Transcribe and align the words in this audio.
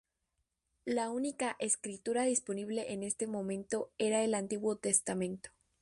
La 0.85 1.11
única 1.11 1.55
Escritura 1.59 2.23
disponible 2.23 2.91
en 2.91 3.03
ese 3.03 3.27
momento 3.27 3.91
era 3.99 4.23
el 4.23 4.33
Antiguo 4.33 4.75
Testamento. 4.75 5.51